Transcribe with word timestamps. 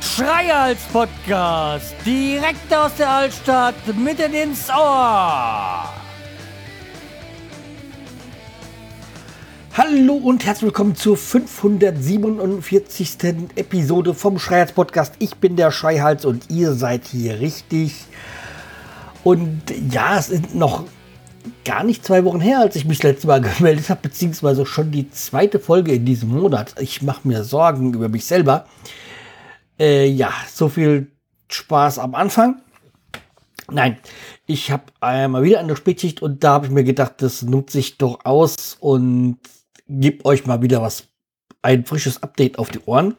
Schreihals 0.00 0.82
Podcast, 0.92 1.94
direkt 2.06 2.72
aus 2.72 2.94
der 2.96 3.10
Altstadt, 3.10 3.74
mitten 3.96 4.32
ins 4.32 4.70
Ohr. 4.70 5.90
Hallo 9.76 10.14
und 10.14 10.46
herzlich 10.46 10.66
willkommen 10.66 10.94
zur 10.94 11.16
547. 11.16 13.16
Episode 13.56 14.14
vom 14.14 14.38
Schreihals 14.38 14.72
Podcast. 14.72 15.14
Ich 15.18 15.34
bin 15.34 15.56
der 15.56 15.72
Schreihals 15.72 16.24
und 16.24 16.48
ihr 16.48 16.74
seid 16.74 17.06
hier 17.06 17.40
richtig. 17.40 18.04
Und 19.24 19.62
ja, 19.90 20.18
es 20.18 20.28
sind 20.28 20.54
noch 20.54 20.84
gar 21.64 21.84
nicht 21.84 22.04
zwei 22.04 22.24
Wochen 22.24 22.40
her, 22.40 22.60
als 22.60 22.76
ich 22.76 22.84
mich 22.84 22.98
das 22.98 23.12
letzte 23.12 23.26
Mal 23.26 23.40
gemeldet 23.58 23.90
habe, 23.90 24.00
beziehungsweise 24.02 24.66
schon 24.66 24.90
die 24.90 25.10
zweite 25.10 25.58
Folge 25.58 25.92
in 25.92 26.04
diesem 26.04 26.30
Monat. 26.30 26.74
Ich 26.80 27.02
mache 27.02 27.26
mir 27.26 27.44
Sorgen 27.44 27.94
über 27.94 28.08
mich 28.08 28.24
selber. 28.24 28.66
Äh, 29.78 30.06
ja, 30.06 30.32
so 30.52 30.68
viel 30.68 31.10
Spaß 31.48 31.98
am 31.98 32.14
Anfang. 32.14 32.60
Nein, 33.70 33.98
ich 34.46 34.70
habe 34.70 34.84
einmal 35.00 35.42
wieder 35.42 35.60
eine 35.60 35.76
Spätschicht 35.76 36.20
und 36.20 36.44
da 36.44 36.52
habe 36.52 36.66
ich 36.66 36.72
mir 36.72 36.84
gedacht, 36.84 37.14
das 37.18 37.42
nutze 37.42 37.78
ich 37.78 37.96
doch 37.96 38.24
aus 38.24 38.76
und 38.78 39.38
gebe 39.88 40.24
euch 40.26 40.44
mal 40.44 40.60
wieder 40.62 40.82
was, 40.82 41.08
ein 41.62 41.86
frisches 41.86 42.22
Update 42.22 42.58
auf 42.58 42.70
die 42.70 42.80
Ohren. 42.84 43.16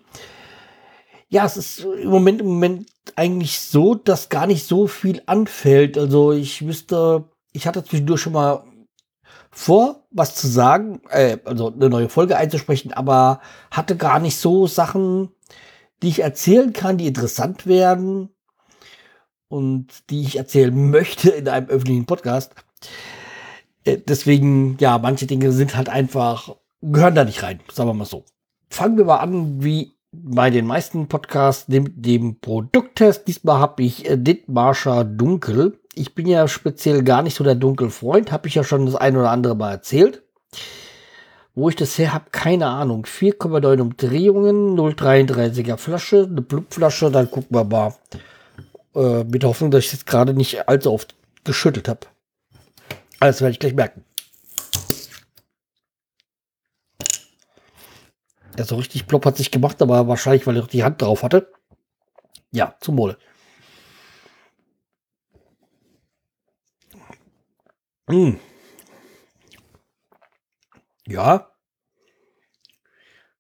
Ja, 1.30 1.46
es 1.46 1.58
ist 1.58 1.80
im 1.80 2.10
Moment, 2.10 2.42
im 2.42 2.48
Moment 2.48 2.90
eigentlich 3.16 3.60
so, 3.60 3.96
dass 3.96 4.30
gar 4.30 4.46
nicht 4.46 4.68
so 4.68 4.88
viel 4.88 5.22
anfällt. 5.26 5.98
Also 5.98 6.32
ich 6.32 6.66
wüsste, 6.66 7.26
ich 7.56 7.68
hatte 7.68 7.84
zwischendurch 7.84 8.22
schon 8.22 8.34
mal 8.34 8.64
vor, 9.50 10.04
was 10.12 10.36
zu 10.36 10.48
sagen, 10.48 11.02
äh, 11.10 11.38
also 11.46 11.72
eine 11.72 11.90
neue 11.90 12.10
Folge 12.10 12.38
einzusprechen, 12.38 12.92
aber 12.92 13.40
hatte 13.72 13.96
gar 13.96 14.20
nicht 14.20 14.38
so 14.38 14.68
Sachen, 14.68 15.30
die 16.04 16.10
ich 16.10 16.20
erzählen 16.20 16.74
kann, 16.74 16.98
die 16.98 17.08
interessant 17.08 17.66
werden 17.66 18.30
und 19.48 20.10
die 20.10 20.22
ich 20.22 20.38
erzählen 20.38 20.90
möchte 20.92 21.30
in 21.30 21.48
einem 21.48 21.68
öffentlichen 21.68 22.06
Podcast. 22.06 22.54
Äh, 23.86 24.00
deswegen, 24.06 24.78
ja, 24.80 24.98
manche 24.98 25.26
Dinge 25.26 25.52
sind 25.54 25.78
halt 25.78 25.88
einfach, 25.88 26.56
gehören 26.82 27.16
da 27.16 27.24
nicht 27.24 27.42
rein, 27.42 27.62
sagen 27.72 27.90
wir 27.90 27.94
mal 27.94 28.06
so. 28.06 28.26
Fangen 28.70 28.98
wir 28.98 29.06
mal 29.06 29.18
an, 29.18 29.64
wie 29.64 29.96
bei 30.12 30.50
den 30.50 30.66
meisten 30.66 31.08
Podcasts, 31.08 31.66
dem, 31.68 32.02
dem 32.02 32.40
Produkttest. 32.40 33.28
Diesmal 33.28 33.60
habe 33.60 33.84
ich 33.84 34.10
äh, 34.10 34.18
Dithmarscher 34.18 35.06
Dunkel. 35.06 35.80
Ich 35.96 36.14
bin 36.14 36.28
ja 36.28 36.48
speziell 36.48 37.04
gar 37.04 37.22
nicht 37.24 37.36
so 37.36 37.44
der 37.44 37.56
Dunkelfreund, 37.56 38.32
habe 38.32 38.48
ich 38.48 38.56
ja 38.56 38.64
schon 38.64 38.86
das 38.86 38.96
ein 38.96 39.16
oder 39.16 39.32
andere 39.32 39.56
Mal 39.56 39.72
erzählt. 39.72 40.24
Wo 41.54 41.70
ich 41.70 41.78
das 41.78 41.98
her 41.98 42.14
habe, 42.14 42.26
keine 42.32 42.68
Ahnung. 42.68 43.06
4,9 43.06 43.80
Umdrehungen, 43.80 44.78
0,33er 44.78 45.78
Flasche, 45.78 46.28
eine 46.30 46.42
Blubflasche, 46.42 47.10
dann 47.10 47.32
gucken 47.32 47.56
wir 47.56 47.64
mal. 47.64 47.96
Äh, 48.94 49.24
mit 49.24 49.46
Hoffnung, 49.46 49.72
dass 49.72 49.86
ich 49.86 49.94
jetzt 49.94 50.06
gerade 50.06 50.34
nicht 50.34 50.68
allzu 50.68 50.92
oft 50.92 51.16
geschüttelt 51.46 51.88
habe. 51.88 52.02
Alles 53.22 53.40
werde 53.40 53.54
ich 53.54 53.60
gleich 53.60 53.74
merken. 53.74 54.04
Ja, 58.58 58.66
so 58.66 58.76
richtig 58.76 59.08
plopp 59.08 59.26
hat 59.26 59.38
sich 59.38 59.52
gemacht, 59.52 59.82
aber 59.82 60.08
wahrscheinlich, 60.08 60.46
weil 60.48 60.58
ich 60.58 60.68
die 60.68 60.84
Hand 60.84 61.02
drauf 61.02 61.24
hatte. 61.24 61.52
Ja, 62.52 62.76
zum 62.80 62.96
Mole. 62.96 63.18
Mmh. 68.08 68.40
Ja. 71.08 71.52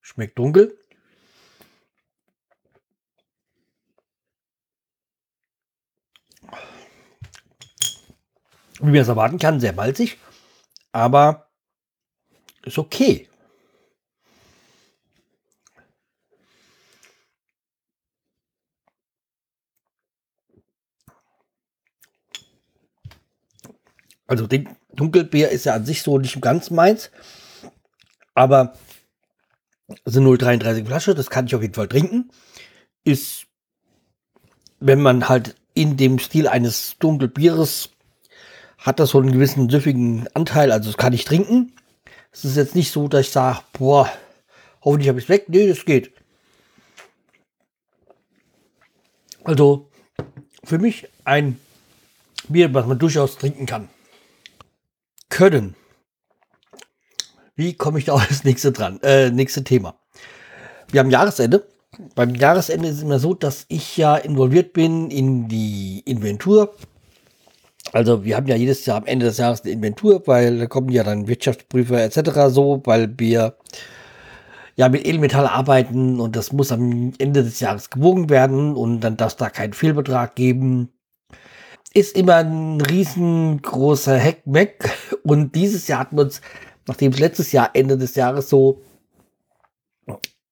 Schmeckt 0.01 0.37
dunkel. 0.37 0.77
Wie 8.79 8.85
man 8.91 8.95
es 8.95 9.07
erwarten 9.07 9.39
kann, 9.39 9.59
sehr 9.59 9.73
malzig. 9.73 10.19
Aber 10.91 11.49
ist 12.63 12.77
okay. 12.77 13.29
Also 24.27 24.47
den 24.47 24.69
Dunkelbier 24.93 25.49
ist 25.49 25.65
ja 25.65 25.73
an 25.73 25.85
sich 25.85 26.01
so 26.01 26.17
nicht 26.17 26.41
ganz 26.41 26.71
meins. 26.71 27.11
Aber 28.33 28.73
es 30.03 30.17
eine 30.17 30.27
0,33 30.27 30.85
Flasche, 30.85 31.15
das 31.15 31.29
kann 31.29 31.45
ich 31.45 31.55
auf 31.55 31.61
jeden 31.61 31.73
Fall 31.73 31.87
trinken. 31.87 32.31
Ist, 33.03 33.45
wenn 34.79 35.01
man 35.01 35.29
halt 35.29 35.55
in 35.73 35.97
dem 35.97 36.19
Stil 36.19 36.47
eines 36.47 36.97
Dunkelbieres 36.99 37.89
hat 38.77 38.99
das 38.99 39.11
so 39.11 39.19
einen 39.19 39.31
gewissen 39.31 39.69
süffigen 39.69 40.27
Anteil, 40.33 40.71
also 40.71 40.89
das 40.89 40.97
kann 40.97 41.13
ich 41.13 41.25
trinken. 41.25 41.73
Es 42.31 42.45
ist 42.45 42.55
jetzt 42.55 42.75
nicht 42.75 42.91
so, 42.91 43.07
dass 43.07 43.21
ich 43.21 43.31
sage, 43.31 43.59
boah, 43.73 44.11
hoffentlich 44.81 45.09
habe 45.09 45.19
ich 45.19 45.25
es 45.25 45.29
weg. 45.29 45.45
Nee, 45.47 45.67
das 45.67 45.85
geht. 45.85 46.11
Also 49.43 49.89
für 50.63 50.77
mich 50.77 51.07
ein 51.23 51.59
Bier, 52.47 52.73
was 52.73 52.85
man 52.85 52.99
durchaus 52.99 53.37
trinken 53.37 53.65
kann. 53.65 53.89
Können. 55.35 55.75
Wie 57.57 57.73
komme 57.73 57.99
ich 57.99 58.05
da 58.05 58.13
auf 58.13 58.25
das 58.25 58.45
nächste 58.45 58.71
dran? 58.71 59.01
Äh, 59.03 59.31
nächste 59.31 59.65
Thema. 59.65 59.99
Wir 60.89 61.01
haben 61.01 61.09
Jahresende. 61.09 61.67
Beim 62.15 62.35
Jahresende 62.35 62.87
ist 62.87 62.95
es 62.95 63.01
immer 63.01 63.19
so, 63.19 63.33
dass 63.33 63.65
ich 63.67 63.97
ja 63.97 64.15
involviert 64.15 64.71
bin 64.71 65.11
in 65.11 65.49
die 65.49 65.99
Inventur. 66.05 66.73
Also 67.91 68.23
wir 68.23 68.37
haben 68.37 68.47
ja 68.47 68.55
jedes 68.55 68.85
Jahr 68.85 68.95
am 68.95 69.05
Ende 69.05 69.25
des 69.25 69.37
Jahres 69.37 69.63
eine 69.63 69.71
Inventur, 69.71 70.25
weil 70.25 70.57
da 70.57 70.67
kommen 70.67 70.87
ja 70.87 71.03
dann 71.03 71.27
Wirtschaftsprüfer 71.27 72.01
etc. 72.01 72.47
so, 72.47 72.81
weil 72.85 73.13
wir 73.19 73.57
ja 74.77 74.87
mit 74.87 75.05
Edelmetall 75.05 75.47
arbeiten 75.47 76.21
und 76.21 76.37
das 76.37 76.53
muss 76.53 76.71
am 76.71 77.11
Ende 77.17 77.43
des 77.43 77.59
Jahres 77.59 77.89
gewogen 77.89 78.29
werden 78.29 78.73
und 78.73 79.01
dann 79.01 79.17
darf 79.17 79.33
es 79.33 79.35
da 79.35 79.49
keinen 79.49 79.73
Fehlbetrag 79.73 80.35
geben. 80.35 80.94
Ist 81.95 82.15
immer 82.15 82.35
ein 82.35 82.79
riesengroßer 82.79 84.17
Heckmeck 84.17 84.91
und 85.23 85.55
dieses 85.55 85.87
Jahr 85.87 86.01
hatten 86.01 86.17
wir 86.17 86.25
uns 86.25 86.41
nachdem 86.87 87.11
es 87.11 87.19
letztes 87.19 87.51
Jahr, 87.51 87.71
Ende 87.73 87.97
des 87.97 88.15
Jahres 88.15 88.49
so 88.49 88.81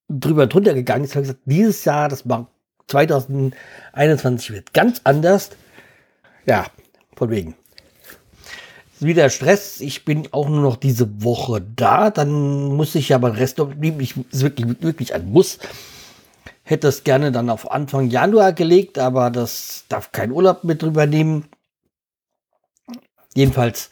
drüber 0.10 0.44
und 0.44 0.54
drunter 0.54 0.74
gegangen 0.74 1.04
ist, 1.04 1.16
habe 1.16 1.24
ich 1.24 1.30
gesagt, 1.30 1.44
dieses 1.46 1.86
Jahr, 1.86 2.10
das 2.10 2.28
war 2.28 2.50
2021 2.88 4.52
wird 4.52 4.74
ganz 4.74 5.02
anders. 5.04 5.52
Ja, 6.46 6.66
von 7.16 7.30
wegen. 7.30 7.56
Wieder 9.00 9.30
Stress. 9.30 9.82
Ich 9.82 10.06
bin 10.06 10.28
auch 10.32 10.48
nur 10.48 10.62
noch 10.62 10.78
diese 10.78 11.24
Woche 11.24 11.62
da. 11.76 12.10
Dann 12.10 12.76
muss 12.76 12.96
ich 12.96 13.10
ja 13.10 13.18
beim 13.18 13.34
Rest 13.34 13.58
noch. 13.58 13.72
Ich 13.82 14.16
ist 14.32 14.42
wirklich, 14.44 14.82
wirklich 14.82 15.14
ein 15.14 15.32
Muss. 15.32 15.60
Hätte 16.64 16.88
es 16.88 17.04
gerne 17.04 17.32
dann 17.32 17.50
auf 17.50 17.70
Anfang 17.72 18.10
Januar 18.10 18.54
gelegt, 18.54 18.98
aber 18.98 19.30
das 19.30 19.86
darf 19.90 20.12
kein 20.12 20.32
Urlaub 20.32 20.64
mit 20.64 20.82
drüber 20.82 21.06
nehmen. 21.06 21.46
Jedenfalls 23.36 23.90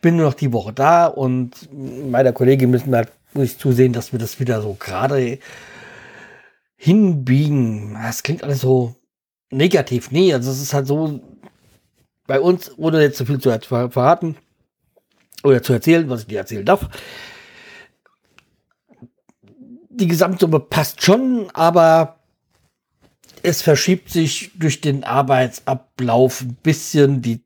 bin 0.00 0.16
nur 0.16 0.26
noch 0.26 0.34
die 0.34 0.52
Woche 0.52 0.72
da 0.72 1.06
und 1.06 1.68
meiner 1.72 2.32
Kollegin 2.32 2.70
müssen 2.70 2.90
wir 2.90 2.98
halt 2.98 3.12
muss 3.34 3.52
ich 3.52 3.58
zusehen, 3.58 3.92
dass 3.92 4.12
wir 4.12 4.18
das 4.18 4.40
wieder 4.40 4.62
so 4.62 4.74
gerade 4.74 5.38
hinbiegen. 6.76 7.94
Das 7.94 8.22
klingt 8.22 8.42
alles 8.42 8.60
so 8.60 8.94
negativ. 9.50 10.10
Nee, 10.10 10.32
also 10.32 10.50
es 10.50 10.60
ist 10.60 10.74
halt 10.74 10.86
so 10.86 11.20
bei 12.26 12.40
uns, 12.40 12.72
ohne 12.76 13.00
jetzt 13.00 13.18
zu 13.18 13.26
viel 13.26 13.38
zu 13.38 13.50
verraten 13.60 14.36
oder 15.42 15.62
zu 15.62 15.72
erzählen, 15.72 16.08
was 16.08 16.22
ich 16.22 16.26
dir 16.26 16.38
erzählen 16.38 16.64
darf. 16.64 16.88
Die 19.98 20.06
Gesamtsumme 20.06 20.60
passt 20.60 21.02
schon, 21.02 21.50
aber 21.54 22.20
es 23.42 23.62
verschiebt 23.62 24.10
sich 24.10 24.52
durch 24.54 24.80
den 24.80 25.04
Arbeitsablauf 25.04 26.42
ein 26.42 26.56
bisschen 26.62 27.22
die 27.22 27.44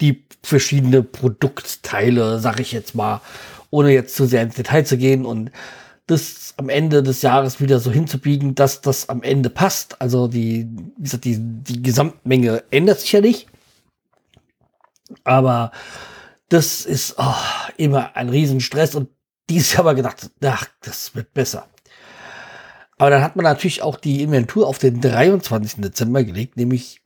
die 0.00 0.24
verschiedene 0.42 1.02
Produktteile, 1.02 2.38
sag 2.38 2.60
ich 2.60 2.70
jetzt 2.70 2.94
mal, 2.94 3.20
ohne 3.70 3.92
jetzt 3.92 4.14
zu 4.14 4.26
sehr 4.26 4.42
ins 4.42 4.54
Detail 4.54 4.84
zu 4.84 4.96
gehen 4.96 5.26
und 5.26 5.50
das 6.06 6.54
am 6.56 6.68
Ende 6.68 7.02
des 7.02 7.22
Jahres 7.22 7.60
wieder 7.60 7.80
so 7.80 7.90
hinzubiegen, 7.90 8.54
dass 8.54 8.80
das 8.80 9.08
am 9.08 9.22
Ende 9.22 9.50
passt. 9.50 10.00
Also 10.00 10.26
die, 10.26 10.68
wie 10.96 11.02
gesagt, 11.02 11.24
die, 11.24 11.36
die 11.38 11.82
Gesamtmenge 11.82 12.62
ändert 12.70 13.00
sich 13.00 13.12
ja 13.12 13.20
nicht. 13.20 13.46
Aber 15.24 15.72
das 16.48 16.86
ist 16.86 17.16
oh, 17.18 17.34
immer 17.76 18.16
ein 18.16 18.30
Riesenstress 18.30 18.94
und 18.94 19.08
dieses 19.48 19.72
Jahr 19.72 19.80
aber 19.80 19.94
gedacht, 19.94 20.30
ach, 20.42 20.66
das 20.80 21.14
wird 21.14 21.32
besser. 21.32 21.68
Aber 22.98 23.10
dann 23.10 23.22
hat 23.22 23.36
man 23.36 23.44
natürlich 23.44 23.82
auch 23.82 23.96
die 23.96 24.22
Inventur 24.22 24.66
auf 24.66 24.78
den 24.78 25.00
23. 25.00 25.80
Dezember 25.80 26.24
gelegt, 26.24 26.56
nämlich 26.56 27.00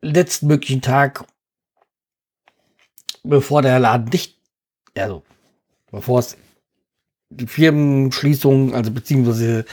letzten 0.00 0.46
möglichen 0.46 0.82
Tag 0.82 1.24
bevor 3.24 3.62
der 3.62 3.80
Laden 3.80 4.08
dicht, 4.08 4.38
also 4.96 5.24
bevor 5.90 6.20
es 6.20 6.36
die 7.30 7.46
Firmenschließung, 7.46 8.74
also 8.74 8.92
beziehungsweise 8.92 9.64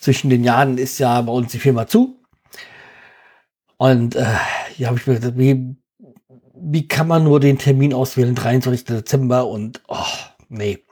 zwischen 0.00 0.30
den 0.30 0.44
Jahren 0.44 0.78
ist 0.78 0.98
ja 0.98 1.20
bei 1.20 1.32
uns 1.32 1.50
die 1.50 1.58
Firma 1.58 1.88
zu. 1.88 2.16
Und 3.76 4.14
äh, 4.14 4.24
hier 4.74 4.86
habe 4.86 4.98
ich 4.98 5.06
mir 5.06 5.14
gedacht, 5.14 5.36
wie, 5.36 5.76
wie 6.54 6.88
kann 6.88 7.08
man 7.08 7.24
nur 7.24 7.40
den 7.40 7.58
Termin 7.58 7.92
auswählen, 7.92 8.34
23. 8.34 8.84
Dezember 8.84 9.48
und 9.48 9.82
oh, 9.88 9.96
nee. 10.48 10.85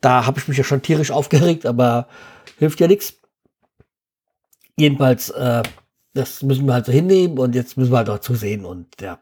Da 0.00 0.26
habe 0.26 0.38
ich 0.38 0.48
mich 0.48 0.58
ja 0.58 0.64
schon 0.64 0.82
tierisch 0.82 1.10
aufgeregt, 1.10 1.66
aber 1.66 2.08
hilft 2.58 2.80
ja 2.80 2.88
nichts. 2.88 3.14
Jedenfalls, 4.78 5.30
äh, 5.30 5.62
das 6.14 6.42
müssen 6.42 6.66
wir 6.66 6.74
halt 6.74 6.86
so 6.86 6.92
hinnehmen 6.92 7.38
und 7.38 7.54
jetzt 7.54 7.76
müssen 7.76 7.92
wir 7.92 7.98
halt 7.98 8.08
auch 8.10 8.20
zusehen. 8.20 8.64
Und 8.64 8.88
ja, 9.00 9.20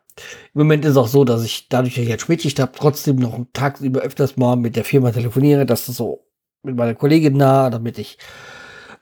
im 0.55 0.61
Moment 0.61 0.85
ist 0.85 0.93
es 0.93 0.97
auch 0.97 1.09
so, 1.09 1.25
dass 1.25 1.45
ich 1.45 1.69
dadurch, 1.69 1.95
dass 1.95 2.03
ich 2.03 2.09
jetzt 2.09 2.23
Spätschicht 2.23 2.61
habe, 2.61 2.73
trotzdem 2.77 3.17
noch 3.17 3.39
tagsüber 3.53 4.01
öfters 4.01 4.37
mal 4.37 4.57
mit 4.57 4.77
der 4.77 4.85
Firma 4.85 5.11
telefoniere, 5.11 5.67
dass 5.67 5.87
das 5.87 5.97
so 5.97 6.25
mit 6.63 6.77
meiner 6.77 6.95
Kollegin 6.95 7.37
nah, 7.37 7.71
damit 7.71 7.99
ich 7.99 8.19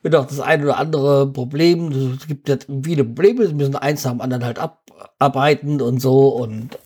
mir 0.02 0.18
auch 0.18 0.26
das 0.26 0.40
eine 0.40 0.64
oder 0.64 0.78
andere 0.78 1.32
Problem, 1.32 1.90
es 1.90 2.26
gibt 2.26 2.48
jetzt 2.48 2.66
viele 2.84 3.04
Probleme, 3.04 3.46
sie 3.46 3.54
müssen 3.54 3.76
eins 3.76 4.04
nach 4.04 4.12
dem 4.12 4.20
anderen 4.20 4.44
halt 4.44 4.58
abarbeiten 4.58 5.80
und 5.80 6.00
so 6.00 6.28
und 6.28 6.78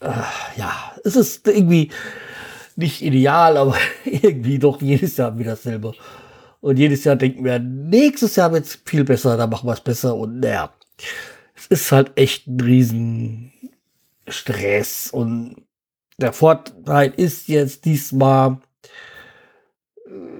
äh, 0.00 0.10
ja, 0.56 0.92
es 1.04 1.16
ist 1.16 1.46
irgendwie 1.46 1.90
nicht 2.80 3.02
ideal, 3.02 3.56
aber 3.56 3.76
irgendwie 4.04 4.58
doch 4.58 4.82
jedes 4.82 5.16
Jahr 5.16 5.38
wieder 5.38 5.52
dasselbe. 5.52 5.92
Und 6.60 6.78
jedes 6.78 7.04
Jahr 7.04 7.16
denken 7.16 7.44
wir, 7.44 7.58
nächstes 7.58 8.36
Jahr 8.36 8.52
wird 8.52 8.66
es 8.66 8.78
viel 8.84 9.04
besser, 9.04 9.36
da 9.36 9.46
machen 9.46 9.66
wir 9.68 9.72
es 9.72 9.80
besser. 9.80 10.16
Und 10.16 10.40
naja, 10.40 10.72
es 11.54 11.66
ist 11.68 11.92
halt 11.92 12.12
echt 12.16 12.46
ein 12.46 12.60
riesen 12.60 13.52
Stress. 14.28 15.10
Und 15.10 15.62
der 16.18 16.32
Vorteil 16.32 17.12
ist 17.16 17.48
jetzt 17.48 17.84
diesmal, 17.84 18.58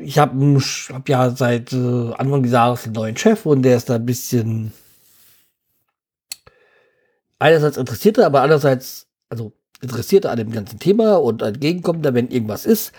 ich 0.01 0.19
habe 0.19 0.59
hab 0.93 1.09
ja 1.09 1.31
seit 1.31 1.73
äh, 1.73 2.13
Anfang 2.15 2.43
des 2.43 2.53
Jahres 2.53 2.85
einen 2.85 2.95
neuen 2.95 3.17
Chef 3.17 3.47
und 3.47 3.63
der 3.63 3.77
ist 3.77 3.89
da 3.89 3.95
ein 3.95 4.07
bisschen 4.07 4.73
einerseits 7.39 7.77
interessierter, 7.77 8.27
aber 8.27 8.43
andererseits, 8.43 9.07
also 9.29 9.53
interessierter 9.81 10.31
an 10.31 10.38
dem 10.38 10.53
ganzen 10.53 10.79
Thema 10.79 11.17
und 11.17 11.43
entgegenkommender, 11.43 12.15
wenn 12.15 12.29
irgendwas 12.29 12.67
ist. 12.67 12.93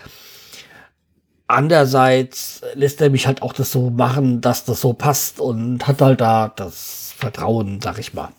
Andererseits 1.46 2.62
lässt 2.74 3.00
er 3.00 3.10
mich 3.10 3.26
halt 3.26 3.42
auch 3.42 3.52
das 3.52 3.72
so 3.72 3.90
machen, 3.90 4.40
dass 4.40 4.64
das 4.64 4.80
so 4.80 4.94
passt 4.94 5.38
und 5.38 5.86
hat 5.86 6.00
halt 6.00 6.20
da 6.20 6.48
das 6.48 7.12
Vertrauen, 7.16 7.80
sag 7.82 7.98
ich 7.98 8.14
mal. 8.14 8.30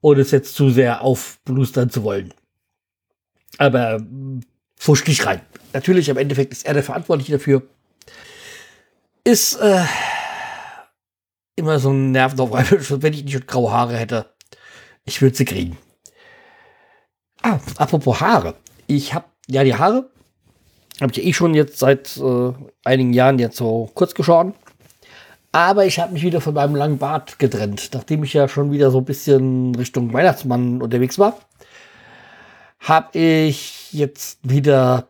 Ohne 0.00 0.20
es 0.20 0.30
jetzt 0.30 0.54
zu 0.54 0.70
sehr 0.70 1.02
aufblustern 1.02 1.90
zu 1.90 2.04
wollen. 2.04 2.34
Aber 3.56 4.00
fuscht 4.76 5.08
nicht 5.08 5.26
rein. 5.26 5.40
Natürlich, 5.72 6.08
im 6.08 6.16
Endeffekt 6.16 6.52
ist 6.52 6.66
er 6.66 6.74
der 6.74 6.84
Verantwortliche 6.84 7.32
dafür. 7.32 7.62
Ist 9.24 9.56
äh, 9.56 9.84
immer 11.56 11.78
so 11.78 11.90
ein 11.90 12.12
Nervenaufreiber, 12.12 12.78
wenn 13.02 13.12
ich 13.12 13.24
nicht 13.24 13.46
graue 13.46 13.72
Haare 13.72 13.96
hätte. 13.96 14.26
Ich 15.04 15.20
würde 15.22 15.36
sie 15.36 15.44
kriegen. 15.44 15.78
Ah, 17.42 17.58
apropos 17.76 18.20
Haare. 18.20 18.54
Ich 18.86 19.14
habe 19.14 19.26
ja 19.48 19.64
die 19.64 19.74
Haare 19.74 20.10
habe 21.00 21.12
ich 21.12 21.24
eh 21.24 21.32
schon 21.32 21.54
jetzt 21.54 21.78
seit 21.78 22.16
äh, 22.16 22.52
einigen 22.84 23.12
Jahren 23.12 23.38
jetzt 23.38 23.56
so 23.56 23.90
kurz 23.94 24.14
geschoren. 24.14 24.54
Aber 25.52 25.86
ich 25.86 25.98
habe 25.98 26.12
mich 26.12 26.22
wieder 26.22 26.40
von 26.40 26.54
meinem 26.54 26.76
langen 26.76 26.98
Bart 26.98 27.38
getrennt, 27.38 27.90
nachdem 27.94 28.22
ich 28.22 28.34
ja 28.34 28.48
schon 28.48 28.70
wieder 28.70 28.90
so 28.90 28.98
ein 28.98 29.04
bisschen 29.04 29.74
Richtung 29.74 30.12
Weihnachtsmann 30.12 30.82
unterwegs 30.82 31.18
war. 31.18 31.38
Habe 32.80 33.18
ich 33.18 33.92
jetzt 33.92 34.38
wieder 34.42 35.08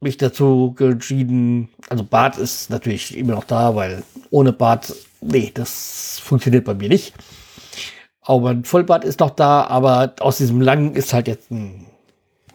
mich 0.00 0.16
dazu 0.16 0.74
entschieden, 0.78 1.68
also 1.88 2.04
Bart 2.04 2.38
ist 2.38 2.70
natürlich 2.70 3.16
immer 3.16 3.34
noch 3.34 3.44
da, 3.44 3.74
weil 3.74 4.04
ohne 4.30 4.52
Bart, 4.52 4.94
nee, 5.20 5.50
das 5.52 6.20
funktioniert 6.22 6.64
bei 6.64 6.74
mir 6.74 6.88
nicht. 6.88 7.12
Auch 8.28 8.40
mein 8.40 8.62
Vollbart 8.66 9.06
ist 9.06 9.20
noch 9.20 9.30
da, 9.30 9.64
aber 9.64 10.12
aus 10.20 10.36
diesem 10.36 10.60
langen 10.60 10.94
ist 10.94 11.14
halt 11.14 11.28
jetzt 11.28 11.50
ein 11.50 11.86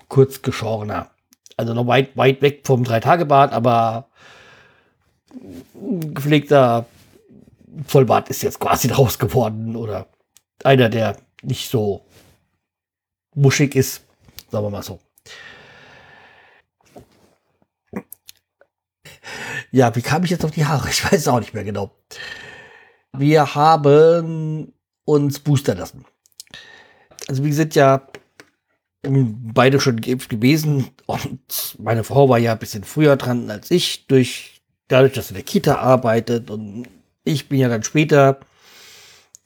kurz 0.07 0.43
geschorener. 0.43 1.09
Also 1.57 1.73
noch 1.73 1.87
weit, 1.87 2.15
weit 2.15 2.43
weg 2.43 2.61
vom 2.63 2.83
Drei-Tage-Bad, 2.83 3.53
aber 3.53 4.07
gepflegter 5.81 6.85
Vollbart 7.87 8.29
ist 8.29 8.43
jetzt 8.43 8.59
quasi 8.59 8.87
draus 8.87 9.17
geworden 9.17 9.75
oder 9.75 10.05
einer, 10.63 10.89
der 10.89 11.17
nicht 11.41 11.71
so 11.71 12.05
muschig 13.33 13.73
ist, 13.75 14.03
sagen 14.51 14.65
wir 14.65 14.69
mal 14.69 14.83
so. 14.83 14.99
Ja, 19.71 19.95
wie 19.95 20.03
kam 20.03 20.23
ich 20.23 20.29
jetzt 20.29 20.45
auf 20.45 20.51
die 20.51 20.67
Haare? 20.67 20.89
Ich 20.89 21.11
weiß 21.11 21.27
auch 21.29 21.39
nicht 21.39 21.55
mehr 21.55 21.63
genau. 21.63 21.89
Wir 23.11 23.55
haben 23.55 24.72
uns 25.05 25.39
boostern 25.39 25.77
lassen. 25.77 26.05
Also 27.27 27.43
wir 27.43 27.53
sind 27.53 27.75
ja 27.75 28.07
beide 29.03 29.79
schon 29.79 29.99
geimpft 29.99 30.29
gewesen 30.29 30.89
und 31.05 31.75
meine 31.77 32.03
Frau 32.03 32.29
war 32.29 32.39
ja 32.39 32.53
ein 32.53 32.59
bisschen 32.59 32.83
früher 32.83 33.17
dran 33.17 33.49
als 33.51 33.69
ich, 33.69 34.07
durch, 34.07 34.61
dadurch, 34.87 35.13
dass 35.13 35.27
sie 35.27 35.33
in 35.33 35.35
der 35.35 35.43
Kita 35.43 35.75
arbeitet 35.75 36.49
und 36.49 36.87
ich 37.25 37.49
bin 37.49 37.59
ja 37.59 37.69
dann 37.69 37.83
später 37.83 38.39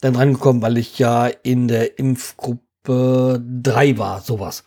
dann 0.02 0.16
rangekommen, 0.16 0.62
weil 0.62 0.78
ich 0.78 1.00
ja 1.00 1.28
in 1.28 1.68
der 1.68 1.98
Impfgruppe 1.98 3.44
3 3.64 3.98
war, 3.98 4.22
sowas. 4.22 4.64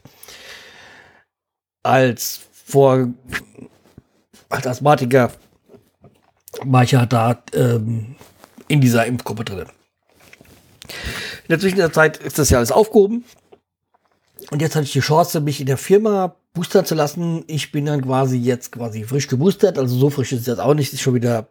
Als 1.82 2.40
vor, 2.52 3.08
als 4.48 4.66
Asthmatiker 4.66 5.30
war 6.64 6.82
ich 6.82 6.90
ja 6.90 7.06
da 7.06 7.42
ähm, 7.54 8.16
in 8.66 8.80
dieser 8.80 9.06
Impfgruppe 9.06 9.44
drin. 9.44 9.68
In 11.44 11.48
der 11.48 11.60
Zwischenzeit 11.60 12.18
ist 12.18 12.38
das 12.38 12.50
ja 12.50 12.58
alles 12.58 12.72
aufgehoben. 12.72 13.24
Und 14.50 14.62
jetzt 14.62 14.74
hatte 14.74 14.84
ich 14.84 14.92
die 14.92 15.00
Chance, 15.00 15.40
mich 15.40 15.60
in 15.60 15.66
der 15.66 15.76
Firma 15.76 16.36
boostern 16.54 16.84
zu 16.84 16.94
lassen. 16.94 17.44
Ich 17.46 17.72
bin 17.72 17.86
dann 17.86 18.02
quasi 18.02 18.36
jetzt 18.36 18.72
quasi 18.72 19.04
frisch 19.04 19.28
geboostert. 19.28 19.78
Also 19.78 19.96
so 19.96 20.10
frisch 20.10 20.32
ist 20.32 20.40
es 20.40 20.46
jetzt 20.46 20.60
auch 20.60 20.74
nicht. 20.74 20.92
Ist 20.92 21.02
schon 21.02 21.14
wieder 21.14 21.48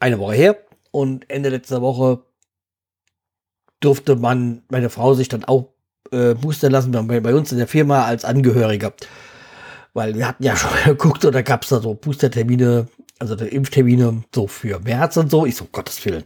eine 0.00 0.18
Woche 0.18 0.34
her. 0.34 0.58
Und 0.90 1.30
Ende 1.30 1.48
letzter 1.48 1.80
Woche 1.80 2.22
durfte 3.80 4.16
man, 4.16 4.62
meine 4.70 4.90
Frau 4.90 5.14
sich 5.14 5.28
dann 5.28 5.44
auch 5.44 5.68
äh, 6.10 6.34
boostern 6.34 6.72
lassen 6.72 6.92
bei, 6.92 7.20
bei 7.20 7.34
uns 7.34 7.52
in 7.52 7.58
der 7.58 7.68
Firma 7.68 8.04
als 8.04 8.24
Angehöriger. 8.24 8.92
Weil 9.94 10.14
wir 10.14 10.28
hatten 10.28 10.44
ja 10.44 10.56
schon 10.56 10.70
geguckt 10.84 11.24
und 11.24 11.34
da 11.34 11.42
gab 11.42 11.62
es 11.62 11.70
da 11.70 11.80
so 11.80 11.94
Boostertermine, 11.94 12.88
also 13.18 13.34
Impftermine 13.34 14.24
so 14.34 14.46
für 14.46 14.78
März 14.80 15.16
und 15.16 15.30
so. 15.30 15.46
Ich 15.46 15.56
so, 15.56 15.66
Gottes 15.70 16.04
Willen. 16.04 16.24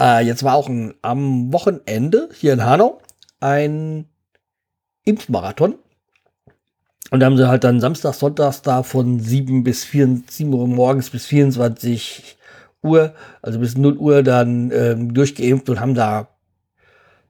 Äh, 0.00 0.26
jetzt 0.26 0.42
war 0.42 0.54
auch 0.54 0.68
ein, 0.68 0.94
am 1.02 1.52
Wochenende 1.52 2.28
hier 2.34 2.52
in 2.52 2.64
Hanau 2.64 3.00
ein 3.40 4.06
Impfmarathon. 5.04 5.76
Und 7.10 7.20
da 7.20 7.26
haben 7.26 7.36
sie 7.36 7.48
halt 7.48 7.64
dann 7.64 7.80
Samstag, 7.80 8.14
Sonntags 8.14 8.62
da 8.62 8.82
von 8.82 9.20
7 9.20 9.62
bis 9.62 9.84
4, 9.84 10.22
7 10.28 10.52
Uhr 10.52 10.66
morgens 10.66 11.10
bis 11.10 11.26
24 11.26 12.36
Uhr, 12.82 13.14
also 13.42 13.60
bis 13.60 13.78
0 13.78 13.96
Uhr 13.96 14.22
dann 14.22 14.70
ähm, 14.72 15.14
durchgeimpft 15.14 15.68
und 15.68 15.80
haben 15.80 15.94
da 15.94 16.28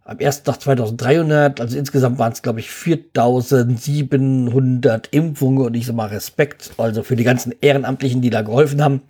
am 0.04 0.18
ersten 0.18 0.44
Tag 0.44 0.60
2300, 0.62 1.60
also 1.60 1.76
insgesamt 1.76 2.18
waren 2.18 2.32
es, 2.32 2.40
glaube 2.40 2.60
ich, 2.60 2.70
4700 2.70 5.08
Impfungen 5.08 5.66
und 5.66 5.74
ich 5.74 5.86
sag 5.86 5.96
mal 5.96 6.06
Respekt, 6.06 6.70
also 6.78 7.02
für 7.02 7.16
die 7.16 7.24
ganzen 7.24 7.52
Ehrenamtlichen, 7.60 8.22
die 8.22 8.30
da 8.30 8.42
geholfen 8.42 8.84
haben. 8.84 9.02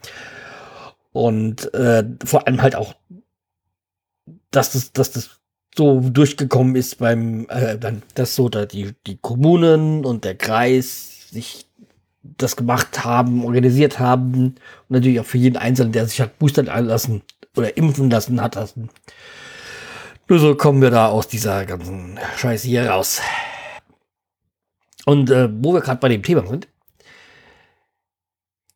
Und 1.12 1.72
äh, 1.74 2.02
vor 2.24 2.46
allem 2.46 2.62
halt 2.62 2.76
auch, 2.76 2.94
dass 4.50 4.72
das, 4.72 4.92
dass 4.92 5.12
das 5.12 5.30
so 5.74 6.00
durchgekommen 6.00 6.74
ist 6.76 6.98
beim, 6.98 7.46
äh, 7.48 7.78
dass 8.14 8.34
so 8.34 8.48
da 8.48 8.66
die, 8.66 8.94
die 9.06 9.18
Kommunen 9.18 10.04
und 10.04 10.24
der 10.24 10.34
Kreis 10.34 11.30
sich 11.30 11.66
das 12.22 12.56
gemacht 12.56 13.04
haben, 13.04 13.44
organisiert 13.44 13.98
haben 13.98 14.34
und 14.34 14.60
natürlich 14.90 15.20
auch 15.20 15.26
für 15.26 15.38
jeden 15.38 15.56
Einzelnen, 15.56 15.92
der 15.92 16.06
sich 16.06 16.20
hat 16.20 16.38
boostern 16.38 16.66
lassen 16.66 17.22
oder 17.56 17.76
impfen 17.76 18.10
lassen 18.10 18.40
hat 18.40 18.54
lassen. 18.54 18.90
Nur 20.28 20.38
so 20.38 20.54
kommen 20.56 20.82
wir 20.82 20.90
da 20.90 21.08
aus 21.08 21.28
dieser 21.28 21.64
ganzen 21.66 22.18
Scheiße 22.36 22.66
hier 22.66 22.90
raus. 22.90 23.20
Und 25.04 25.30
äh, 25.30 25.48
wo 25.62 25.72
wir 25.72 25.80
gerade 25.80 26.00
bei 26.00 26.08
dem 26.08 26.22
Thema 26.22 26.44
sind, 26.46 26.66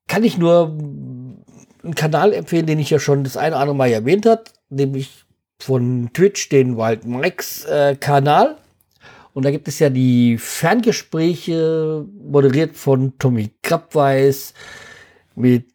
kann 0.07 0.23
ich 0.23 0.39
nur 0.39 0.69
einen 0.69 1.95
Kanal 1.97 2.33
empfehlen, 2.33 2.67
den 2.67 2.79
ich 2.79 2.91
ja 2.91 3.01
schon 3.01 3.25
das 3.25 3.37
eine 3.37 3.55
oder 3.55 3.63
andere 3.63 3.77
Mal 3.77 3.91
erwähnt 3.91 4.27
habe, 4.27 4.45
nämlich 4.69 5.25
von 5.63 6.11
Twitch 6.13 6.49
den 6.49 6.77
Wild 6.77 7.05
Mikes 7.05 7.65
äh, 7.65 7.97
Kanal. 7.97 8.57
Und 9.33 9.45
da 9.45 9.51
gibt 9.51 9.69
es 9.69 9.79
ja 9.79 9.91
die 9.91 10.39
Ferngespräche, 10.39 12.05
moderiert 12.23 12.77
von 12.77 13.17
Tommy 13.19 13.51
Krabweis 13.63 14.55
mit 15.37 15.67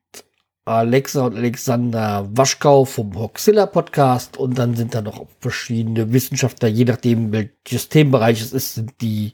Alexa 0.66 1.28
und 1.28 1.36
Alexander 1.36 2.28
Waschkau 2.34 2.86
vom 2.86 3.18
Hoxilla 3.18 3.68
Podcast 3.68 4.38
und 4.38 4.58
dann 4.58 4.76
sind 4.76 4.96
da 4.96 5.02
noch 5.02 5.28
verschiedene 5.40 6.12
Wissenschaftler, 6.12 6.70
je 6.70 6.86
nachdem 6.86 7.32
welches 7.32 7.88
Themenbereich 7.90 8.42
es 8.42 8.52
ist, 8.52 8.74
sind 8.74 9.00
die 9.00 9.34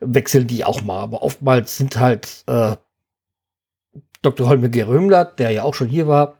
wechseln 0.00 0.46
die 0.46 0.64
auch 0.64 0.82
mal. 0.82 1.00
Aber 1.00 1.22
oftmals 1.22 1.78
sind 1.78 1.98
halt 1.98 2.44
äh, 2.46 2.76
Dr. 4.20 4.48
Holme 4.48 4.68
Gerömler, 4.68 5.24
der 5.24 5.50
ja 5.50 5.62
auch 5.62 5.74
schon 5.74 5.88
hier 5.88 6.06
war 6.06 6.36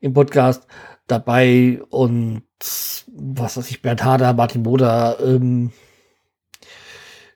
im 0.00 0.14
Podcast, 0.14 0.66
dabei 1.06 1.82
und 1.90 2.42
was 3.06 3.56
weiß 3.56 3.70
ich, 3.70 3.82
Bernd 3.82 4.04
Hader, 4.04 4.32
Martin 4.32 4.62
Boder, 4.62 5.18
ähm, 5.20 5.72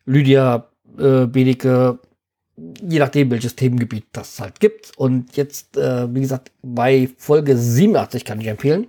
Lydia 0.07 0.69
äh, 0.99 1.27
Benecke, 1.27 1.99
je 2.57 2.99
nachdem, 2.99 3.31
welches 3.31 3.57
Themengebiet 3.57 4.07
das 4.12 4.41
halt 4.41 4.61
gibt. 4.61 4.93
Und 4.97 5.37
jetzt, 5.37 5.77
äh, 5.77 6.12
wie 6.15 6.21
gesagt, 6.21 6.50
bei 6.62 7.09
Folge 7.17 7.57
87 7.57 8.25
kann 8.25 8.41
ich 8.41 8.47
empfehlen. 8.47 8.89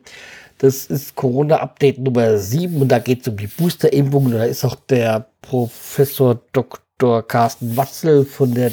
Das 0.58 0.86
ist 0.86 1.16
Corona-Update 1.16 2.00
Nummer 2.00 2.38
7 2.38 2.82
und 2.82 2.90
da 2.90 3.00
geht 3.00 3.22
es 3.22 3.28
um 3.28 3.38
die 3.38 3.48
Booster-Impfung. 3.48 4.32
Da 4.32 4.44
ist 4.44 4.64
auch 4.64 4.76
der 4.76 5.28
Professor 5.42 6.40
Dr. 6.54 7.28
Carsten 7.28 7.76
Watzel 7.76 8.26
von 8.26 8.54
der, 8.54 8.72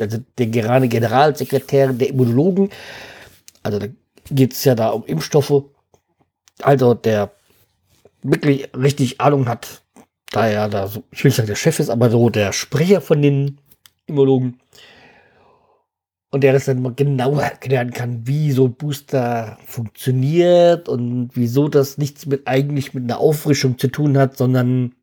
also 0.00 0.18
der 0.36 0.46
gerade 0.48 0.88
Generalsekretär 0.88 1.92
der 1.92 2.10
Immunologen. 2.10 2.70
Also 3.62 3.78
da 3.78 3.86
geht 4.30 4.52
es 4.54 4.64
ja 4.64 4.74
da 4.74 4.88
um 4.88 5.04
Impfstoffe. 5.06 5.64
Also 6.62 6.94
der 6.94 7.32
wirklich 8.22 8.74
richtig 8.74 9.20
Ahnung 9.20 9.48
hat, 9.48 9.82
da 10.30 10.46
er 10.46 10.68
da 10.68 10.88
so, 10.88 11.04
ich 11.10 11.22
will 11.22 11.28
nicht 11.28 11.36
sagen, 11.36 11.46
der 11.46 11.54
Chef 11.54 11.78
ist, 11.78 11.90
aber 11.90 12.10
so 12.10 12.30
der 12.30 12.52
Sprecher 12.52 13.00
von 13.00 13.22
den 13.22 13.58
Immunologen. 14.06 14.60
Und 16.30 16.42
der 16.42 16.52
das 16.52 16.66
dann 16.66 16.82
mal 16.82 16.92
genauer 16.94 17.42
erklären 17.42 17.92
kann, 17.92 18.26
wie 18.26 18.52
so 18.52 18.66
ein 18.66 18.74
Booster 18.74 19.58
funktioniert 19.64 20.88
und 20.88 21.30
wieso 21.34 21.68
das 21.68 21.98
nichts 21.98 22.26
mit 22.26 22.46
eigentlich 22.46 22.94
mit 22.94 23.04
einer 23.04 23.20
Auffrischung 23.20 23.78
zu 23.78 23.88
tun 23.88 24.18
hat, 24.18 24.36
sondern 24.36 24.94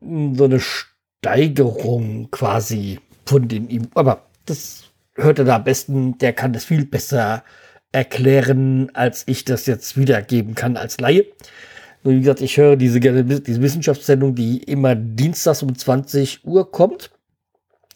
so 0.00 0.44
eine 0.44 0.60
Steigerung 0.60 2.30
quasi 2.30 3.00
von 3.26 3.48
den 3.48 3.68
ihm. 3.68 3.88
Aber 3.94 4.26
das 4.46 4.84
hört 5.14 5.40
er 5.40 5.44
da 5.44 5.56
am 5.56 5.64
besten, 5.64 6.16
der 6.18 6.32
kann 6.32 6.52
das 6.52 6.64
viel 6.64 6.86
besser 6.86 7.42
erklären, 7.92 8.90
als 8.94 9.24
ich 9.26 9.44
das 9.44 9.66
jetzt 9.66 9.96
wiedergeben 9.96 10.54
kann 10.54 10.76
als 10.76 11.00
Laie. 11.00 11.26
Und 12.02 12.14
wie 12.14 12.20
gesagt, 12.20 12.40
ich 12.40 12.56
höre 12.56 12.76
diese, 12.76 13.00
diese 13.00 13.62
Wissenschaftssendung, 13.62 14.34
die 14.34 14.62
immer 14.62 14.94
dienstags 14.94 15.62
um 15.62 15.76
20 15.76 16.44
Uhr 16.44 16.70
kommt. 16.70 17.10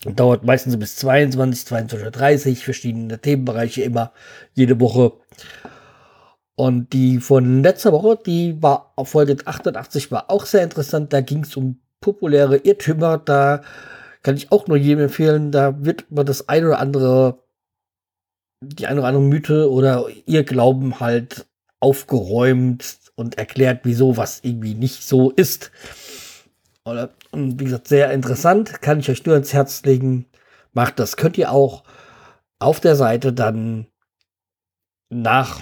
Und 0.04 0.18
dauert 0.18 0.44
meistens 0.44 0.76
bis 0.76 0.96
22, 0.96 1.66
22.30 1.66 2.64
verschiedene 2.64 3.20
Themenbereiche 3.20 3.82
immer, 3.82 4.12
jede 4.52 4.80
Woche. 4.80 5.12
Und 6.56 6.92
die 6.92 7.20
von 7.20 7.62
letzter 7.62 7.92
Woche, 7.92 8.18
die 8.26 8.60
war 8.60 8.92
auf 8.96 9.10
Folge 9.10 9.36
88, 9.44 10.10
war 10.10 10.30
auch 10.30 10.46
sehr 10.46 10.64
interessant. 10.64 11.12
Da 11.12 11.20
ging 11.20 11.44
es 11.44 11.56
um 11.56 11.80
populäre 12.00 12.56
Irrtümer. 12.56 13.18
Da 13.18 13.62
kann 14.22 14.36
ich 14.36 14.52
auch 14.52 14.66
nur 14.66 14.76
jedem 14.76 15.04
empfehlen, 15.04 15.50
da 15.50 15.84
wird 15.84 16.10
man 16.10 16.26
das 16.26 16.48
ein 16.48 16.64
oder 16.64 16.78
andere, 16.78 17.41
die 18.62 18.86
eine 18.86 19.00
oder 19.00 19.08
andere 19.08 19.24
Mythe 19.24 19.70
oder 19.70 20.06
ihr 20.26 20.44
Glauben 20.44 21.00
halt 21.00 21.46
aufgeräumt 21.80 22.98
und 23.16 23.38
erklärt, 23.38 23.80
wieso 23.84 24.16
was 24.16 24.40
irgendwie 24.42 24.74
nicht 24.74 25.02
so 25.02 25.30
ist. 25.30 25.70
Und 26.84 27.60
wie 27.60 27.64
gesagt, 27.64 27.88
sehr 27.88 28.12
interessant, 28.12 28.80
kann 28.82 29.00
ich 29.00 29.10
euch 29.10 29.24
nur 29.26 29.36
ins 29.36 29.52
Herz 29.52 29.82
legen. 29.84 30.26
Macht 30.72 30.98
das. 30.98 31.16
Könnt 31.16 31.38
ihr 31.38 31.52
auch 31.52 31.84
auf 32.58 32.80
der 32.80 32.96
Seite 32.96 33.32
dann 33.32 33.86
nach 35.10 35.60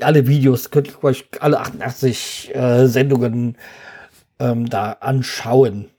alle 0.00 0.26
Videos, 0.26 0.70
könnt 0.70 0.88
ihr 0.88 1.04
euch 1.04 1.28
alle 1.40 1.60
88 1.60 2.54
äh, 2.54 2.86
Sendungen 2.86 3.56
ähm, 4.38 4.68
da 4.68 4.92
anschauen. 4.92 5.90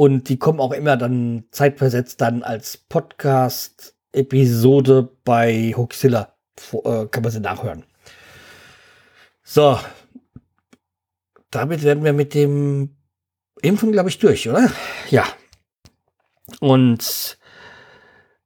Und 0.00 0.30
die 0.30 0.38
kommen 0.38 0.60
auch 0.60 0.72
immer 0.72 0.96
dann 0.96 1.44
zeitversetzt 1.50 2.22
dann 2.22 2.42
als 2.42 2.78
Podcast-Episode 2.78 5.10
bei 5.26 5.74
Hoaxilla. 5.76 6.32
Äh, 6.72 7.04
kann 7.10 7.22
man 7.22 7.30
sie 7.30 7.40
nachhören. 7.40 7.84
So. 9.42 9.78
Damit 11.50 11.82
werden 11.82 12.02
wir 12.02 12.14
mit 12.14 12.32
dem 12.32 12.96
Impfen, 13.60 13.92
glaube 13.92 14.08
ich, 14.08 14.18
durch, 14.18 14.48
oder? 14.48 14.72
Ja. 15.10 15.26
Und 16.60 17.36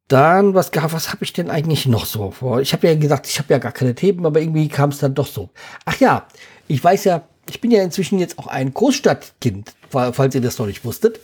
dann, 0.09 0.55
was, 0.55 0.73
was 0.75 1.13
habe 1.13 1.23
ich 1.23 1.35
denn 1.35 1.51
eigentlich 1.51 1.87
noch 1.87 2.07
so 2.07 2.33
vor? 2.33 2.63
Ich 2.63 2.73
habe 2.73 2.89
ja 2.89 2.97
gesagt, 2.97 3.29
ich 3.29 3.39
habe 3.39 3.55
ja 3.55 3.61
gar 3.61 3.71
keine 3.71 3.95
Themen, 3.95 4.27
aber 4.27 4.41
irgendwie 4.41 4.67
kam 4.67 4.91
es 4.91 4.99
dann 4.99 5.15
doch 5.15 5.29
so. 5.29 5.51
Ach 5.85 6.01
ja, 6.01 6.27
ich 6.67 6.83
weiß 6.83 7.05
ja, 7.05 7.29
ich 7.49 7.61
bin 7.61 7.71
ja 7.71 7.85
inzwischen 7.85 8.19
jetzt 8.19 8.41
auch 8.41 8.49
ein 8.49 8.75
Großstadtkind, 8.75 9.73
falls 9.89 10.35
ihr 10.35 10.41
das 10.41 10.59
noch 10.59 10.67
nicht 10.67 10.85
wusstet. 10.85 11.21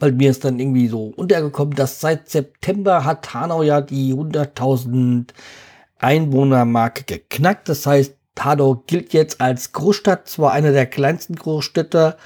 Weil 0.00 0.12
mir 0.12 0.30
ist 0.30 0.44
dann 0.44 0.58
irgendwie 0.58 0.88
so 0.88 1.12
untergekommen, 1.16 1.74
dass 1.74 2.00
seit 2.00 2.28
September 2.28 3.04
hat 3.04 3.32
Hanau 3.34 3.62
ja 3.62 3.80
die 3.80 4.14
100.000 4.14 5.28
Einwohnermarke 5.98 7.04
geknackt. 7.04 7.68
Das 7.68 7.86
heißt, 7.86 8.16
Hanau 8.38 8.82
gilt 8.86 9.12
jetzt 9.12 9.40
als 9.40 9.72
Großstadt, 9.72 10.26
zwar 10.28 10.52
eine 10.52 10.72
der 10.72 10.86
kleinsten 10.86 11.36
Großstädte 11.36 12.16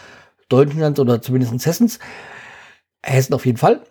Deutschlands 0.48 1.00
oder 1.00 1.20
zumindest 1.20 1.66
Hessens. 1.66 1.98
Hessen 3.02 3.34
auf 3.34 3.44
jeden 3.44 3.58
Fall. 3.58 3.82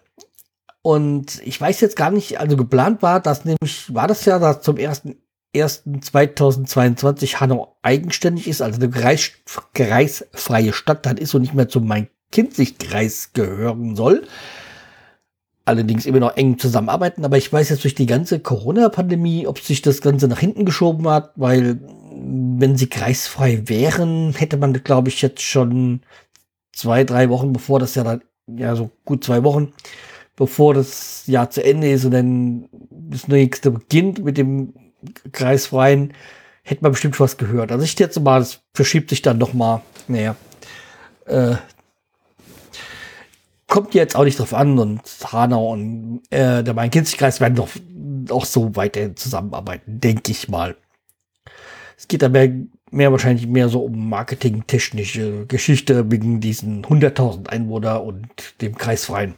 Und 0.82 1.42
ich 1.46 1.60
weiß 1.60 1.82
jetzt 1.82 1.96
gar 1.96 2.12
nicht, 2.12 2.40
also 2.40 2.58
geplant 2.58 3.02
war, 3.02 3.20
dass 3.20 3.46
nämlich, 3.46 3.94
war 3.94 4.08
das 4.08 4.25
ja, 4.25 4.40
dass 4.40 4.62
zum 4.62 4.78
ersten 4.78 5.16
1.2022 5.56 7.40
Hanau 7.40 7.78
eigenständig 7.84 8.48
ist, 8.48 8.62
also 8.62 8.82
eine 8.82 8.90
kreis, 8.90 9.32
kreisfreie 9.74 10.74
Stadt 10.74 11.06
dann 11.06 11.18
ist 11.18 11.34
und 11.36 11.42
nicht 11.42 11.54
mehr 11.54 11.70
zum 11.70 11.88
Main-Kinzig-Kreis 12.34 13.32
gehören 13.34 13.96
soll. 13.96 14.28
Allerdings 15.66 16.06
immer 16.06 16.20
noch 16.20 16.36
eng 16.36 16.60
zusammenarbeiten, 16.60 17.24
aber 17.24 17.38
ich 17.38 17.52
weiß 17.52 17.70
jetzt 17.70 17.86
durch 17.86 17.96
die 17.96 18.06
ganze 18.06 18.40
Corona-Pandemie, 18.40 19.48
ob 19.48 19.60
sich 19.60 19.82
das 19.82 20.02
Ganze 20.02 20.28
nach 20.28 20.40
hinten 20.40 20.66
geschoben 20.66 21.08
hat, 21.08 21.32
weil 21.36 21.80
wenn 22.12 22.75
sie 22.75 22.88
kreisfrei 22.88 23.63
wären, 23.66 24.34
hätte 24.34 24.58
man, 24.58 24.74
glaube 24.74 25.08
ich, 25.08 25.22
jetzt 25.22 25.42
schon 25.42 26.02
zwei, 26.74 27.06
drei 27.06 27.30
Wochen, 27.30 27.54
bevor 27.54 27.80
das 27.80 27.96
ja 27.96 28.04
dann, 28.04 28.24
ja, 28.48 28.75
so 28.75 28.90
gut 29.06 29.24
zwei 29.24 29.44
Wochen, 29.44 29.72
bevor 30.36 30.74
das 30.74 31.24
Jahr 31.28 31.50
zu 31.50 31.63
Ende 31.63 31.90
ist 31.90 32.04
und 32.04 32.12
dann 32.12 32.68
das 32.90 33.30
nächste 33.30 33.72
beginnt 33.72 34.24
mit 34.24 34.38
dem 34.38 34.74
kreisfreien, 35.32 36.13
hätte 36.63 36.84
man 36.84 36.92
bestimmt 36.92 37.20
was 37.22 37.38
gehört. 37.38 37.72
Also 37.72 37.86
ich 37.86 37.98
jetzt 37.98 38.20
mal, 38.20 38.40
das 38.40 38.60
verschiebt 38.74 39.10
sich 39.12 39.22
dann 39.22 39.38
noch 39.38 39.54
mal. 39.54 39.82
Naja, 40.10 40.36
äh, 41.25 41.56
kommt 43.74 43.96
jetzt 43.96 44.15
auch 44.15 44.24
nicht 44.24 44.38
drauf 44.38 44.53
an 44.53 44.77
und 44.77 45.01
Hanau 45.32 45.72
und 45.72 46.22
äh, 46.30 46.63
der 46.63 46.75
Main-Kinzig-Kreis 46.75 47.42
werden 47.42 47.56
doch 47.56 47.70
auch 48.30 48.46
so 48.46 48.75
weiterhin 48.75 49.18
zusammenarbeiten, 49.18 50.00
denke 50.00 50.32
ich 50.32 50.48
mal. 50.48 50.75
Es 51.98 52.08
geht 52.08 52.22
da 52.22 52.30
mehr, 52.30 53.12
wahrscheinlich 53.12 53.48
mehr 53.48 53.70
so 53.70 53.80
um 53.80 54.10
marketingtechnische 54.10 55.48
Geschichte 55.48 56.12
wegen 56.12 56.39
diesen 56.39 56.86
100.000 56.86 57.50
Einwohner 57.50 58.03
und 58.03 58.27
dem 58.62 58.77
Kreisfreien. 58.77 59.34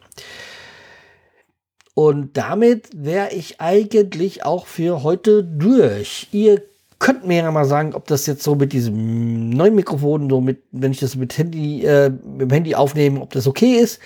Und 1.93 2.35
damit 2.35 2.89
wäre 2.93 3.31
ich 3.31 3.61
eigentlich 3.61 4.43
auch 4.43 4.67
für 4.67 5.01
heute 5.01 5.45
durch. 5.45 6.27
Ihr 6.33 6.61
könnt 6.99 7.25
mir 7.27 7.37
ja 7.37 7.51
mal 7.51 7.65
sagen, 7.65 7.93
ob 7.93 8.07
das 8.07 8.25
jetzt 8.25 8.43
so 8.43 8.55
mit 8.55 8.73
diesem 8.73 9.49
neuen 9.49 9.75
Mikrofon, 9.75 10.29
so 10.29 10.41
mit, 10.41 10.63
wenn 10.71 10.91
ich 10.91 10.99
das 10.99 11.15
mit 11.15 11.37
Handy, 11.37 11.83
äh, 11.83 12.09
mit 12.09 12.41
dem 12.41 12.49
Handy 12.49 12.75
aufnehme, 12.75 13.21
ob 13.21 13.31
das 13.31 13.47
okay 13.47 13.75
ist. 13.75 13.99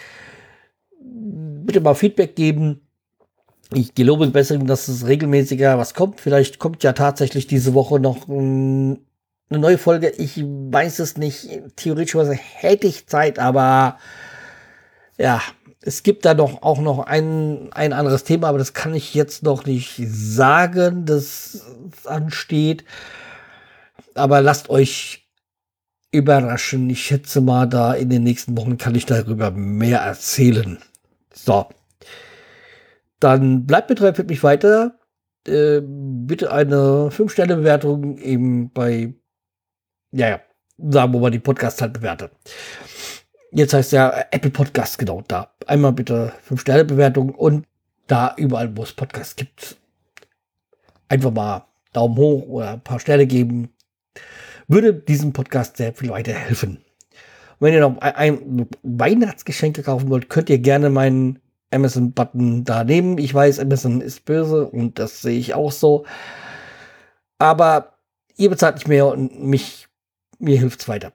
Bitte 1.02 1.82
mal 1.82 1.94
Feedback 1.94 2.36
geben. 2.36 2.82
Ich 3.74 3.94
gelobe 3.94 4.28
Besserung, 4.28 4.66
dass 4.66 4.88
es 4.88 5.06
regelmäßiger 5.06 5.78
was 5.78 5.94
kommt. 5.94 6.20
Vielleicht 6.20 6.58
kommt 6.58 6.84
ja 6.84 6.94
tatsächlich 6.94 7.46
diese 7.46 7.76
Woche 7.76 8.00
noch 8.00 8.28
ein, 8.28 9.06
eine 9.50 9.60
neue 9.60 9.78
Folge. 9.78 10.10
Ich 10.18 10.44
weiß 10.44 11.00
es 11.00 11.18
nicht. 11.18 11.50
Theoretisch 11.76 12.16
hätte 12.16 12.88
ich 12.88 13.08
Zeit, 13.08 13.38
aber 13.38 13.98
ja, 15.20 15.42
es 15.82 16.04
gibt 16.04 16.26
da 16.26 16.34
doch 16.34 16.62
auch 16.62 16.82
noch 16.82 17.00
ein, 17.00 17.72
ein 17.72 17.94
anderes 17.94 18.24
Thema, 18.24 18.50
aber 18.50 18.58
das 18.58 18.74
kann 18.74 18.94
ich 18.94 19.14
jetzt 19.14 19.44
noch 19.44 19.66
nicht 19.66 20.02
sagen, 20.08 21.06
das 21.06 21.66
ansteht. 22.06 22.84
Aber 24.14 24.42
lasst 24.42 24.70
euch 24.70 25.30
überraschen. 26.12 26.90
Ich 26.90 27.04
schätze 27.04 27.40
mal, 27.40 27.68
da 27.68 27.94
in 27.94 28.10
den 28.10 28.24
nächsten 28.24 28.58
Wochen 28.58 28.78
kann 28.78 28.96
ich 28.96 29.06
darüber 29.06 29.52
mehr 29.52 30.00
erzählen. 30.00 30.80
So. 31.34 31.68
Dann 33.20 33.66
bleibt 33.66 33.90
mit 33.90 34.00
für 34.00 34.24
mich 34.24 34.44
weiter. 34.44 35.00
Äh, 35.48 35.82
bitte 35.82 36.52
eine 36.52 37.10
5-Sterne-Bewertung 37.12 38.18
eben 38.18 38.72
bei, 38.72 39.14
ja, 40.12 40.30
ja, 40.30 40.42
sagen 40.78 41.14
wir 41.14 41.20
mal, 41.20 41.32
die 41.32 41.40
Podcast 41.40 41.82
halt 41.82 41.94
bewertet. 41.94 42.32
Jetzt 43.52 43.74
heißt 43.74 43.94
ja 43.94 44.26
Apple 44.32 44.52
Podcast, 44.52 45.00
genau 45.00 45.24
da. 45.28 45.52
Einmal 45.66 45.94
bitte 45.94 46.34
5-Sterne-Bewertung 46.48 47.34
und 47.34 47.66
da 48.06 48.36
überall, 48.38 48.76
wo 48.78 48.84
es 48.84 48.94
Podcasts 48.94 49.36
gibt, 49.36 49.78
einfach 51.08 51.32
mal 51.32 51.66
Daumen 51.94 52.18
hoch 52.18 52.48
oder 52.48 52.74
ein 52.74 52.82
paar 52.82 53.00
Sterne 53.00 53.26
geben. 53.26 53.70
Würde 54.68 54.94
diesem 54.94 55.34
Podcast 55.34 55.78
sehr 55.78 55.94
viel 55.94 56.10
weiterhelfen. 56.10 56.84
Wenn 57.60 57.74
ihr 57.74 57.82
noch 57.82 57.98
ein, 58.00 58.68
Weihnachtsgeschenke 58.84 59.82
kaufen 59.82 60.10
wollt, 60.10 60.30
könnt 60.30 60.50
ihr 60.50 60.60
gerne 60.60 60.92
meinen 60.92 61.40
Amazon-Button 61.72 62.64
da 62.64 62.84
nehmen. 62.84 63.18
Ich 63.18 63.34
weiß, 63.34 63.60
Amazon 63.60 64.02
ist 64.02 64.26
böse 64.26 64.68
und 64.68 65.00
das 65.00 65.22
sehe 65.22 65.40
ich 65.40 65.56
auch 65.56 65.72
so. 65.72 66.06
Aber 67.40 67.94
ihr 68.38 68.50
bezahlt 68.50 68.76
nicht 68.76 68.88
mehr 68.88 69.08
und 69.08 69.44
mich, 69.44 69.88
mir 70.38 70.58
hilft 70.58 70.82
es 70.82 70.88
weiter. 70.88 71.14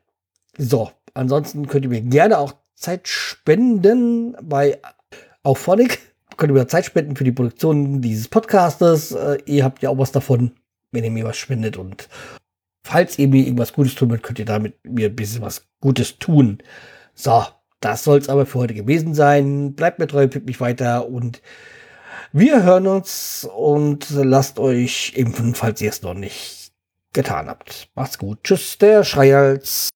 So, 0.59 0.91
ansonsten 1.14 1.66
könnt 1.66 1.85
ihr 1.85 1.90
mir 1.90 2.02
gerne 2.02 2.38
auch 2.38 2.54
Zeit 2.75 3.09
spenden 3.09 4.37
bei 4.42 4.78
Auphonic. 5.42 6.00
Könnt 6.37 6.50
ihr 6.50 6.54
mir 6.54 6.68
Zeit 6.68 6.85
spenden 6.85 7.16
für 7.16 7.25
die 7.25 7.33
Produktion 7.33 8.02
dieses 8.02 8.28
Podcastes. 8.28 9.12
Äh, 9.12 9.38
ihr 9.47 9.64
habt 9.64 9.83
ja 9.83 9.90
auch 9.90 9.99
was 9.99 10.12
davon, 10.12 10.52
wenn 10.90 11.04
ihr 11.04 11.11
mir 11.11 11.25
was 11.25 11.37
spendet. 11.37 11.76
Und 11.76 12.09
falls 12.83 13.18
ihr 13.18 13.28
mir 13.28 13.44
irgendwas 13.44 13.73
Gutes 13.73 13.94
tun 13.94 14.11
wollt, 14.11 14.23
könnt 14.23 14.38
ihr 14.38 14.44
damit 14.44 14.75
mir 14.85 15.09
ein 15.09 15.16
bisschen 15.16 15.42
was 15.42 15.66
Gutes 15.80 16.18
tun. 16.18 16.59
So, 17.14 17.44
das 17.80 18.04
soll 18.04 18.18
es 18.18 18.28
aber 18.28 18.47
für 18.47 18.59
heute 18.59 18.75
gewesen 18.75 19.14
sein. 19.14 19.75
Bleibt 19.75 19.99
mir 19.99 20.06
treu, 20.06 20.26
pippt 20.26 20.47
mich 20.47 20.61
weiter 20.61 21.09
und 21.09 21.40
wir 22.33 22.64
hören 22.64 22.87
uns 22.87 23.49
und 23.54 24.11
lasst 24.11 24.59
euch 24.59 25.12
impfen, 25.14 25.54
falls 25.54 25.80
ihr 25.80 25.90
es 25.90 26.02
noch 26.02 26.14
nicht 26.14 26.73
getan 27.12 27.49
habt. 27.49 27.88
Macht's 27.94 28.18
gut. 28.18 28.42
Tschüss, 28.42 28.76
der 28.78 29.04
Schreihals. 29.04 29.90